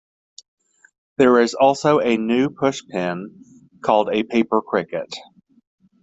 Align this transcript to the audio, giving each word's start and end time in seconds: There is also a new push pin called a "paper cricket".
There 1.19 1.39
is 1.39 1.53
also 1.53 1.99
a 1.99 2.17
new 2.17 2.49
push 2.49 2.81
pin 2.89 3.45
called 3.83 4.09
a 4.11 4.23
"paper 4.23 4.59
cricket". 4.59 5.13